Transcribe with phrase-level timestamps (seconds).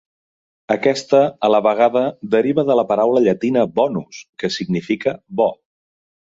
[0.75, 2.03] Aquesta, a la vegada,
[2.35, 5.49] deriva de la paraula llatina "bonus", que significa bo.